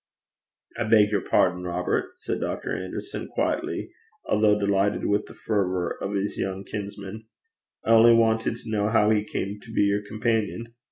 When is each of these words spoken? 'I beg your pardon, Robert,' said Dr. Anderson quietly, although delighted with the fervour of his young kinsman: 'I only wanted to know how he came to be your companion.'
'I 0.79 0.85
beg 0.85 1.11
your 1.11 1.21
pardon, 1.21 1.63
Robert,' 1.63 2.17
said 2.17 2.39
Dr. 2.39 2.75
Anderson 2.75 3.27
quietly, 3.27 3.91
although 4.25 4.57
delighted 4.57 5.05
with 5.05 5.27
the 5.27 5.35
fervour 5.35 5.95
of 6.01 6.13
his 6.15 6.39
young 6.39 6.63
kinsman: 6.63 7.27
'I 7.85 7.91
only 7.93 8.13
wanted 8.15 8.55
to 8.55 8.69
know 8.71 8.89
how 8.89 9.11
he 9.11 9.23
came 9.23 9.59
to 9.61 9.71
be 9.71 9.81
your 9.81 10.01
companion.' 10.01 10.73